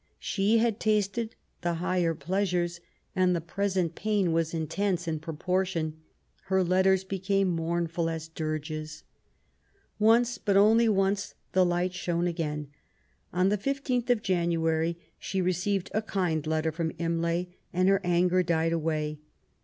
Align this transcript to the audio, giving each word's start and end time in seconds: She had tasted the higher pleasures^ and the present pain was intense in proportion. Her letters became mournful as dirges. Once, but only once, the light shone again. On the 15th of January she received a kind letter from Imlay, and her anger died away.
She 0.17 0.57
had 0.57 0.79
tasted 0.79 1.35
the 1.61 1.75
higher 1.75 2.15
pleasures^ 2.15 2.79
and 3.15 3.35
the 3.35 3.39
present 3.39 3.93
pain 3.93 4.31
was 4.33 4.51
intense 4.51 5.07
in 5.07 5.19
proportion. 5.19 5.97
Her 6.45 6.63
letters 6.63 7.03
became 7.03 7.49
mournful 7.49 8.09
as 8.09 8.27
dirges. 8.27 9.03
Once, 9.99 10.39
but 10.39 10.57
only 10.57 10.89
once, 10.89 11.35
the 11.51 11.63
light 11.63 11.93
shone 11.93 12.25
again. 12.25 12.69
On 13.31 13.49
the 13.49 13.59
15th 13.59 14.09
of 14.09 14.23
January 14.23 14.97
she 15.19 15.39
received 15.39 15.91
a 15.93 16.01
kind 16.01 16.47
letter 16.47 16.71
from 16.71 16.93
Imlay, 16.97 17.49
and 17.71 17.87
her 17.87 18.01
anger 18.03 18.41
died 18.41 18.71
away. 18.73 19.19